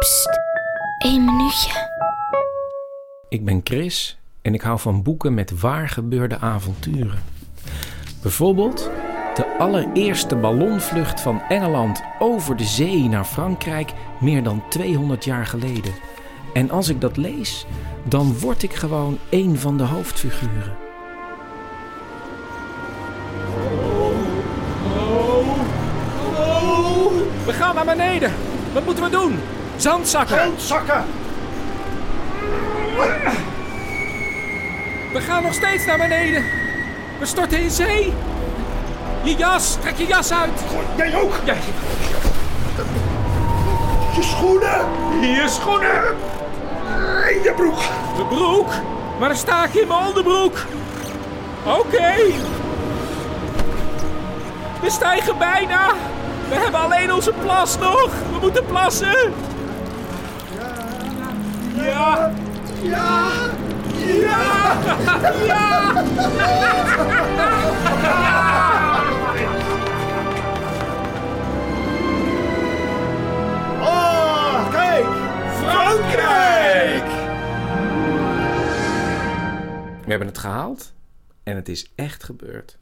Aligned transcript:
Psst, 0.00 0.40
één 0.98 1.24
minuutje. 1.24 1.88
Ik 3.28 3.44
ben 3.44 3.60
Chris 3.64 4.18
en 4.42 4.54
ik 4.54 4.60
hou 4.60 4.78
van 4.78 5.02
boeken 5.02 5.34
met 5.34 5.60
waar 5.60 5.88
gebeurde 5.88 6.38
avonturen. 6.38 7.22
Bijvoorbeeld 8.22 8.90
de 9.34 9.56
allereerste 9.58 10.36
ballonvlucht 10.36 11.20
van 11.20 11.42
Engeland 11.48 12.02
over 12.18 12.56
de 12.56 12.64
zee 12.64 13.08
naar 13.08 13.24
Frankrijk 13.24 13.92
meer 14.20 14.42
dan 14.42 14.62
200 14.68 15.24
jaar 15.24 15.46
geleden. 15.46 15.92
En 16.52 16.70
als 16.70 16.88
ik 16.88 17.00
dat 17.00 17.16
lees, 17.16 17.66
dan 18.04 18.38
word 18.38 18.62
ik 18.62 18.74
gewoon 18.74 19.18
een 19.30 19.58
van 19.58 19.76
de 19.76 19.84
hoofdfiguren. 19.84 20.76
We 27.44 27.52
gaan 27.52 27.74
naar 27.74 27.84
beneden. 27.84 28.32
Wat 28.72 28.84
moeten 28.84 29.04
we 29.04 29.10
doen? 29.10 29.38
Zandzakken. 29.80 30.36
Zandzakken! 30.36 31.04
We 35.12 35.20
gaan 35.20 35.42
nog 35.42 35.54
steeds 35.54 35.86
naar 35.86 35.98
beneden. 35.98 36.44
We 37.18 37.26
storten 37.26 37.60
in 37.60 37.70
zee. 37.70 38.12
Je 39.22 39.34
jas, 39.34 39.76
trek 39.80 39.96
je 39.96 40.06
jas 40.06 40.32
uit. 40.32 40.50
Jij 40.96 41.16
ook! 41.16 41.32
Je 44.14 44.22
schoenen! 44.22 44.86
je 45.20 45.48
schoenen. 45.48 46.04
En 47.28 47.42
je 47.42 47.52
broek! 47.56 47.78
De 48.16 48.24
broek. 48.24 48.70
Maar 49.18 49.28
dan 49.28 49.38
sta 49.38 49.64
ik 49.64 49.74
in 49.74 49.88
mijn 49.88 50.06
onderbroek. 50.06 50.58
Oké. 51.64 52.14
We 54.80 54.90
stijgen 54.90 55.38
bijna. 55.38 55.90
We 56.48 56.54
hebben 56.54 56.80
alleen 56.80 57.12
onze 57.12 57.32
plas 57.32 57.78
nog. 57.78 58.10
We 58.32 58.38
moeten 58.40 58.64
plassen. 58.64 59.48
Ja. 62.00 62.30
Ja! 62.82 63.32
Ja. 64.20 64.72
Ja. 65.46 66.04
Oh, 73.80 74.70
kijk! 74.70 75.06
Frankrijk! 75.62 77.04
We 80.04 80.10
hebben 80.10 80.28
het 80.28 80.38
gehaald 80.38 80.92
en 81.42 81.56
het 81.56 81.68
is 81.68 81.92
echt 81.94 82.24
gebeurd. 82.24 82.78